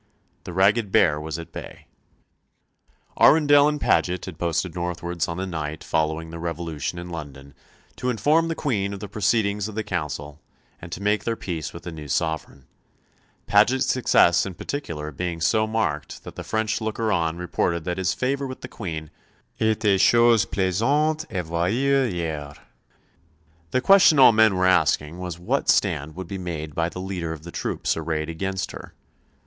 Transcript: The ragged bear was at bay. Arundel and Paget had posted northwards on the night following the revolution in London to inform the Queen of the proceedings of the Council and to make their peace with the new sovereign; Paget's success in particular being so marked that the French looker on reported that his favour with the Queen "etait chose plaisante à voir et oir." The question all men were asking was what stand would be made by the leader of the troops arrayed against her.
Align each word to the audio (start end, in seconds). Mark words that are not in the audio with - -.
The 0.45 0.51
ragged 0.53 0.91
bear 0.91 1.21
was 1.21 1.37
at 1.37 1.51
bay. 1.51 1.85
Arundel 3.19 3.67
and 3.67 3.79
Paget 3.79 4.25
had 4.25 4.39
posted 4.39 4.73
northwards 4.73 5.27
on 5.27 5.37
the 5.37 5.45
night 5.45 5.83
following 5.83 6.31
the 6.31 6.39
revolution 6.39 6.97
in 6.97 7.11
London 7.11 7.53
to 7.97 8.09
inform 8.09 8.47
the 8.47 8.55
Queen 8.55 8.93
of 8.95 8.99
the 8.99 9.07
proceedings 9.07 9.67
of 9.67 9.75
the 9.75 9.83
Council 9.83 10.41
and 10.81 10.91
to 10.91 11.03
make 11.03 11.23
their 11.23 11.35
peace 11.35 11.71
with 11.71 11.83
the 11.83 11.91
new 11.91 12.07
sovereign; 12.07 12.65
Paget's 13.45 13.85
success 13.85 14.43
in 14.43 14.55
particular 14.55 15.11
being 15.11 15.39
so 15.39 15.67
marked 15.67 16.23
that 16.23 16.35
the 16.35 16.43
French 16.43 16.81
looker 16.81 17.11
on 17.11 17.37
reported 17.37 17.83
that 17.83 17.99
his 17.99 18.15
favour 18.15 18.47
with 18.47 18.61
the 18.61 18.67
Queen 18.67 19.11
"etait 19.59 19.99
chose 19.99 20.45
plaisante 20.47 21.27
à 21.29 21.43
voir 21.43 21.67
et 21.67 22.11
oir." 22.15 22.55
The 23.69 23.81
question 23.81 24.17
all 24.17 24.31
men 24.31 24.55
were 24.55 24.65
asking 24.65 25.19
was 25.19 25.37
what 25.37 25.69
stand 25.69 26.15
would 26.15 26.27
be 26.27 26.39
made 26.39 26.73
by 26.73 26.89
the 26.89 26.99
leader 26.99 27.31
of 27.33 27.43
the 27.43 27.51
troops 27.51 27.95
arrayed 27.95 28.29
against 28.29 28.71
her. 28.71 28.95